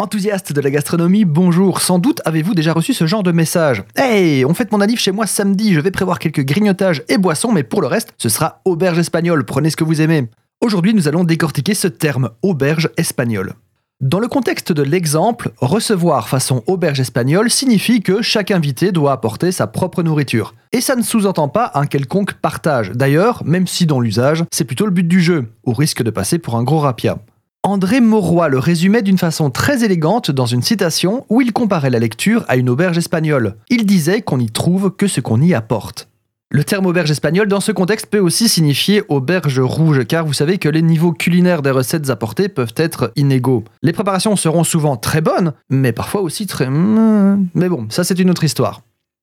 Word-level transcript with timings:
Enthousiaste 0.00 0.52
de 0.52 0.60
la 0.60 0.70
gastronomie, 0.70 1.24
bonjour. 1.24 1.80
Sans 1.80 1.98
doute 1.98 2.20
avez-vous 2.24 2.54
déjà 2.54 2.72
reçu 2.72 2.94
ce 2.94 3.08
genre 3.08 3.24
de 3.24 3.32
message. 3.32 3.82
Hey, 3.96 4.44
on 4.44 4.54
fête 4.54 4.70
mon 4.70 4.80
anniv 4.80 5.00
chez 5.00 5.10
moi 5.10 5.26
samedi, 5.26 5.74
je 5.74 5.80
vais 5.80 5.90
prévoir 5.90 6.20
quelques 6.20 6.44
grignotages 6.44 7.02
et 7.08 7.18
boissons, 7.18 7.50
mais 7.50 7.64
pour 7.64 7.80
le 7.80 7.88
reste, 7.88 8.14
ce 8.16 8.28
sera 8.28 8.60
auberge 8.64 9.00
espagnole, 9.00 9.44
prenez 9.44 9.70
ce 9.70 9.76
que 9.76 9.82
vous 9.82 10.00
aimez. 10.00 10.28
Aujourd'hui, 10.60 10.94
nous 10.94 11.08
allons 11.08 11.24
décortiquer 11.24 11.74
ce 11.74 11.88
terme, 11.88 12.30
auberge 12.42 12.90
espagnole. 12.96 13.54
Dans 14.00 14.20
le 14.20 14.28
contexte 14.28 14.70
de 14.70 14.84
l'exemple, 14.84 15.50
recevoir 15.56 16.28
façon 16.28 16.62
auberge 16.68 17.00
espagnole 17.00 17.50
signifie 17.50 18.00
que 18.00 18.22
chaque 18.22 18.52
invité 18.52 18.92
doit 18.92 19.10
apporter 19.10 19.50
sa 19.50 19.66
propre 19.66 20.04
nourriture. 20.04 20.54
Et 20.70 20.80
ça 20.80 20.94
ne 20.94 21.02
sous-entend 21.02 21.48
pas 21.48 21.72
un 21.74 21.86
quelconque 21.86 22.34
partage. 22.34 22.92
D'ailleurs, 22.92 23.42
même 23.44 23.66
si 23.66 23.84
dans 23.84 23.98
l'usage, 23.98 24.44
c'est 24.52 24.62
plutôt 24.62 24.84
le 24.84 24.92
but 24.92 25.08
du 25.08 25.20
jeu, 25.20 25.48
au 25.64 25.72
risque 25.72 26.04
de 26.04 26.10
passer 26.10 26.38
pour 26.38 26.54
un 26.54 26.62
gros 26.62 26.78
rapia. 26.78 27.18
André 27.64 28.00
Mauroy 28.00 28.48
le 28.48 28.58
résumait 28.58 29.02
d'une 29.02 29.18
façon 29.18 29.50
très 29.50 29.84
élégante 29.84 30.30
dans 30.30 30.46
une 30.46 30.62
citation 30.62 31.26
où 31.28 31.40
il 31.40 31.52
comparait 31.52 31.90
la 31.90 31.98
lecture 31.98 32.44
à 32.48 32.56
une 32.56 32.70
auberge 32.70 32.96
espagnole. 32.96 33.56
Il 33.68 33.84
disait 33.84 34.22
qu'on 34.22 34.38
n'y 34.38 34.50
trouve 34.50 34.92
que 34.92 35.08
ce 35.08 35.20
qu'on 35.20 35.42
y 35.42 35.54
apporte. 35.54 36.08
Le 36.50 36.64
terme 36.64 36.86
auberge 36.86 37.10
espagnole 37.10 37.48
dans 37.48 37.60
ce 37.60 37.72
contexte 37.72 38.06
peut 38.06 38.20
aussi 38.20 38.48
signifier 38.48 39.02
auberge 39.08 39.58
rouge, 39.58 40.06
car 40.06 40.24
vous 40.24 40.32
savez 40.32 40.56
que 40.58 40.68
les 40.68 40.80
niveaux 40.80 41.12
culinaires 41.12 41.60
des 41.60 41.72
recettes 41.72 42.08
apportées 42.08 42.48
peuvent 42.48 42.72
être 42.76 43.12
inégaux. 43.16 43.64
Les 43.82 43.92
préparations 43.92 44.36
seront 44.36 44.64
souvent 44.64 44.96
très 44.96 45.20
bonnes, 45.20 45.52
mais 45.68 45.92
parfois 45.92 46.22
aussi 46.22 46.46
très... 46.46 46.70
Hmm, 46.70 47.48
mais 47.54 47.68
bon, 47.68 47.86
ça 47.90 48.04
c'est 48.04 48.18
une 48.18 48.30
autre 48.30 48.44
histoire. 48.44 48.80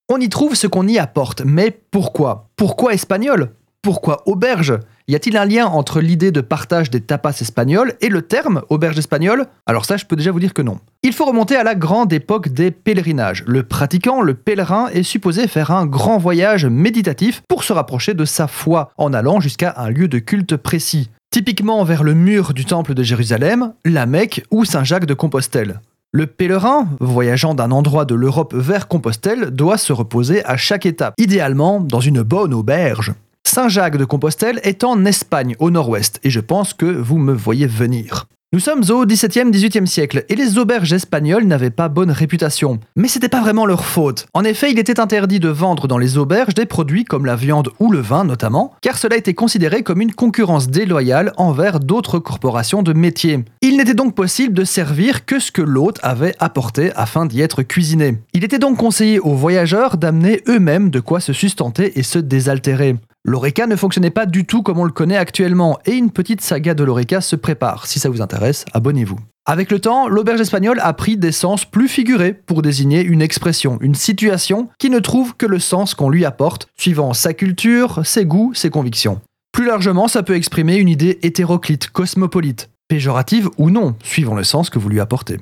On 0.07 0.19
y 0.19 0.29
trouve 0.29 0.53
ce 0.53 0.67
qu'on 0.67 0.87
y 0.87 0.99
apporte, 0.99 1.41
mais 1.43 1.71
pourquoi? 1.89 2.49
Pourquoi 2.57 2.93
espagnol? 2.93 3.53
Pourquoi 3.85 4.23
auberge? 4.25 4.79
Y 5.07 5.13
a-t-il 5.13 5.37
un 5.37 5.45
lien 5.45 5.67
entre 5.67 6.01
l'idée 6.01 6.31
de 6.31 6.41
partage 6.41 6.89
des 6.89 7.01
tapas 7.01 7.39
espagnols 7.41 7.93
et 8.01 8.09
le 8.09 8.23
terme 8.23 8.63
auberge 8.69 8.97
espagnole? 8.97 9.45
Alors 9.67 9.85
ça, 9.85 9.95
je 9.95 10.05
peux 10.05 10.15
déjà 10.15 10.31
vous 10.31 10.39
dire 10.39 10.55
que 10.55 10.63
non. 10.63 10.79
Il 11.03 11.13
faut 11.13 11.25
remonter 11.25 11.55
à 11.55 11.63
la 11.63 11.75
grande 11.75 12.11
époque 12.11 12.49
des 12.49 12.71
pèlerinages. 12.71 13.43
Le 13.45 13.61
pratiquant, 13.61 14.23
le 14.23 14.33
pèlerin, 14.33 14.87
est 14.87 15.03
supposé 15.03 15.47
faire 15.47 15.69
un 15.69 15.85
grand 15.85 16.17
voyage 16.17 16.65
méditatif 16.65 17.43
pour 17.47 17.63
se 17.63 17.73
rapprocher 17.73 18.15
de 18.15 18.25
sa 18.25 18.47
foi 18.47 18.89
en 18.97 19.13
allant 19.13 19.39
jusqu'à 19.39 19.75
un 19.77 19.91
lieu 19.91 20.07
de 20.07 20.17
culte 20.17 20.57
précis. 20.57 21.11
Typiquement 21.29 21.83
vers 21.83 22.01
le 22.01 22.15
mur 22.15 22.55
du 22.55 22.65
temple 22.65 22.95
de 22.95 23.03
Jérusalem, 23.03 23.73
la 23.85 24.07
Mecque 24.07 24.43
ou 24.49 24.65
Saint-Jacques 24.65 25.05
de 25.05 25.13
Compostelle. 25.13 25.79
Le 26.11 26.25
pèlerin, 26.25 26.87
voyageant 27.01 27.53
d'un 27.53 27.69
endroit 27.71 28.05
de 28.05 28.15
l'Europe 28.15 28.55
vers 28.55 28.87
Compostelle, 28.87 29.51
doit 29.51 29.77
se 29.77 29.93
reposer 29.93 30.43
à 30.45 30.57
chaque 30.57 30.87
étape, 30.87 31.13
idéalement 31.19 31.81
dans 31.81 31.99
une 31.99 32.23
bonne 32.23 32.53
auberge. 32.53 33.13
Saint-Jacques 33.55 33.95
de 33.95 34.03
Compostelle 34.03 34.59
est 34.63 34.83
en 34.83 35.05
Espagne, 35.05 35.55
au 35.59 35.71
nord-ouest, 35.71 36.19
et 36.25 36.29
je 36.29 36.41
pense 36.41 36.73
que 36.73 36.85
vous 36.85 37.17
me 37.17 37.31
voyez 37.31 37.67
venir. 37.67 38.27
Nous 38.51 38.59
sommes 38.59 38.83
au 38.89 39.05
XVIIe, 39.05 39.49
XVIIIe 39.49 39.87
siècle 39.87 40.25
et 40.27 40.35
les 40.35 40.57
auberges 40.57 40.91
espagnoles 40.91 41.45
n'avaient 41.45 41.69
pas 41.69 41.87
bonne 41.87 42.11
réputation. 42.11 42.81
Mais 42.97 43.07
c'était 43.07 43.29
pas 43.29 43.39
vraiment 43.39 43.65
leur 43.65 43.85
faute. 43.85 44.27
En 44.33 44.43
effet, 44.43 44.73
il 44.73 44.77
était 44.77 44.99
interdit 44.99 45.39
de 45.39 45.47
vendre 45.47 45.87
dans 45.87 45.97
les 45.97 46.17
auberges 46.17 46.53
des 46.53 46.65
produits 46.65 47.05
comme 47.05 47.25
la 47.25 47.37
viande 47.37 47.69
ou 47.79 47.93
le 47.93 47.99
vin 47.99 48.25
notamment, 48.25 48.73
car 48.81 48.97
cela 48.97 49.15
était 49.15 49.33
considéré 49.33 49.83
comme 49.83 50.01
une 50.01 50.13
concurrence 50.13 50.67
déloyale 50.67 51.31
envers 51.37 51.79
d'autres 51.79 52.19
corporations 52.19 52.83
de 52.83 52.91
métier. 52.91 53.45
Il 53.61 53.77
n'était 53.77 53.93
donc 53.93 54.15
possible 54.15 54.53
de 54.53 54.65
servir 54.65 55.25
que 55.25 55.39
ce 55.39 55.53
que 55.53 55.61
l'hôte 55.61 55.99
avait 56.03 56.35
apporté 56.39 56.91
afin 56.97 57.25
d'y 57.25 57.39
être 57.39 57.63
cuisiné. 57.63 58.17
Il 58.33 58.43
était 58.43 58.59
donc 58.59 58.75
conseillé 58.75 59.21
aux 59.21 59.35
voyageurs 59.35 59.95
d'amener 59.95 60.41
eux-mêmes 60.49 60.89
de 60.89 60.99
quoi 60.99 61.21
se 61.21 61.31
sustenter 61.31 61.97
et 61.97 62.03
se 62.03 62.19
désaltérer. 62.19 62.97
L'Oreca 63.27 63.65
ne 63.65 63.75
fonctionnait 63.75 64.11
pas 64.11 64.27
du 64.27 64.45
tout 64.45 64.61
comme 64.61 64.77
on 64.77 64.83
le 64.83 64.91
connaît 64.91 65.17
actuellement, 65.17 65.79
et 65.87 65.93
une 65.93 66.11
petite 66.11 66.41
saga 66.41 66.75
de 66.75 66.83
l'Oreca 66.83 67.21
se 67.21 67.35
prépare. 67.35 67.87
Si 67.87 67.97
ça 67.97 68.07
vous 68.07 68.21
intéresse, 68.21 68.65
abonnez-vous. 68.73 69.17
Avec 69.47 69.71
le 69.71 69.79
temps, 69.79 70.07
l'auberge 70.07 70.41
espagnole 70.41 70.79
a 70.79 70.93
pris 70.93 71.17
des 71.17 71.31
sens 71.31 71.65
plus 71.65 71.87
figurés 71.87 72.33
pour 72.33 72.61
désigner 72.61 73.01
une 73.01 73.23
expression, 73.23 73.79
une 73.81 73.95
situation 73.95 74.69
qui 74.77 74.91
ne 74.91 74.99
trouve 74.99 75.35
que 75.35 75.47
le 75.47 75.57
sens 75.57 75.95
qu'on 75.95 76.11
lui 76.11 76.23
apporte, 76.23 76.67
suivant 76.77 77.13
sa 77.13 77.33
culture, 77.33 78.05
ses 78.05 78.25
goûts, 78.25 78.53
ses 78.53 78.69
convictions. 78.69 79.19
Plus 79.51 79.65
largement, 79.65 80.07
ça 80.07 80.21
peut 80.21 80.35
exprimer 80.35 80.75
une 80.75 80.89
idée 80.89 81.17
hétéroclite, 81.23 81.89
cosmopolite, 81.89 82.69
péjorative 82.87 83.49
ou 83.57 83.71
non, 83.71 83.95
suivant 84.03 84.35
le 84.35 84.43
sens 84.43 84.69
que 84.69 84.77
vous 84.77 84.89
lui 84.89 84.99
apportez. 84.99 85.39